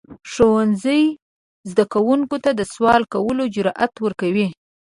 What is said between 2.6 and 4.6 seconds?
سوال کولو جرئت ورکوي.